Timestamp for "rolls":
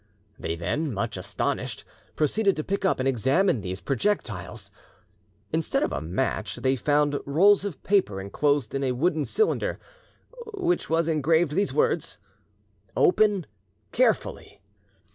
7.23-7.65